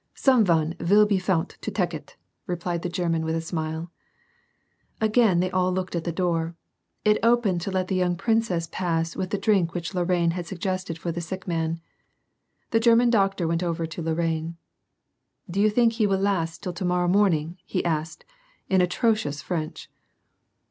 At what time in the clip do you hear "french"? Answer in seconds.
19.43-19.87